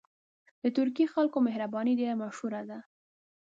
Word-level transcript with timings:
د 0.61 0.63
ترکي 0.77 1.05
خلکو 1.13 1.37
مهرباني 1.47 1.93
ډېره 1.99 2.15
مشهوره 2.23 2.61
ده. 2.69 2.79